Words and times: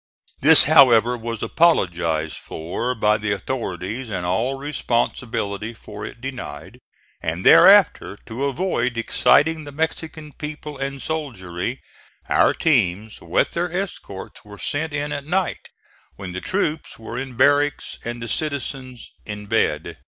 This, 0.41 0.63
however, 0.65 1.15
was 1.15 1.43
apologized 1.43 2.35
for 2.37 2.95
by 2.95 3.19
the 3.19 3.31
authorities 3.33 4.09
and 4.09 4.25
all 4.25 4.55
responsibility 4.57 5.75
for 5.75 6.03
it 6.07 6.19
denied; 6.19 6.79
and 7.21 7.45
thereafter, 7.45 8.17
to 8.25 8.45
avoid 8.45 8.97
exciting 8.97 9.63
the 9.63 9.71
Mexican 9.71 10.33
people 10.33 10.75
and 10.79 10.99
soldiery, 11.03 11.83
our 12.27 12.51
teams 12.51 13.21
with 13.21 13.51
their 13.51 13.71
escorts 13.71 14.43
were 14.43 14.57
sent 14.57 14.91
in 14.91 15.11
at 15.11 15.25
night, 15.27 15.69
when 16.15 16.31
the 16.31 16.41
troops 16.41 16.97
were 16.97 17.19
in 17.19 17.37
barracks 17.37 17.99
and 18.03 18.23
the 18.23 18.27
citizens 18.27 19.11
in 19.23 19.45
bed. 19.45 19.97